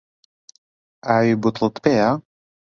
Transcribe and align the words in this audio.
ئاوی 1.05 1.33
بوتڵت 1.41 1.75
پێیە؟ 1.83 2.09